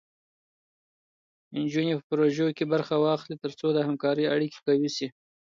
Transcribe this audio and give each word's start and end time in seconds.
نجونې 1.53 1.93
په 1.97 2.03
پروژو 2.09 2.47
کې 2.57 2.65
برخه 2.73 2.95
واخلي، 2.97 3.35
تر 3.43 3.51
څو 3.59 3.67
د 3.73 3.77
همکارۍ 3.87 4.25
اړیکې 4.35 4.59
قوي 4.67 4.89
شي. 4.97 5.07